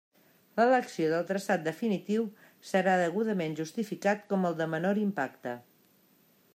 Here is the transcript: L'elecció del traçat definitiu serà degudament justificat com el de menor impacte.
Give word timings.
L'elecció 0.59 1.09
del 1.11 1.27
traçat 1.31 1.67
definitiu 1.67 2.25
serà 2.71 2.97
degudament 3.03 3.55
justificat 3.61 4.27
com 4.33 4.49
el 4.51 4.59
de 4.63 4.69
menor 4.77 5.03
impacte. 5.07 5.55